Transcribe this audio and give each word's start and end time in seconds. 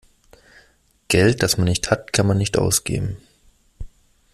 Geld, 1.09 1.43
das 1.43 1.57
man 1.59 1.65
nicht 1.67 1.91
hat, 1.91 2.11
kann 2.11 2.25
man 2.25 2.39
nicht 2.39 2.57
ausgeben. 2.57 3.17